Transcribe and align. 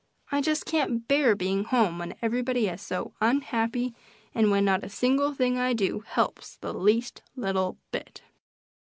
I 0.31 0.41
just 0.41 0.65
can't 0.65 1.07
bear 1.07 1.35
being 1.35 1.63
home 1.65 1.99
when 1.99 2.15
everybody 2.23 2.65
is 2.67 2.81
so 2.81 3.13
unhappy, 3.21 3.93
and 4.33 4.49
when 4.49 4.65
not 4.65 4.83
a 4.83 4.89
single 4.89 5.31
thing 5.35 5.59
I 5.59 5.73
do 5.73 5.99
helps 6.07 6.55
the 6.57 6.73
least 6.73 7.21
little 7.35 7.77
bit! 7.91 8.23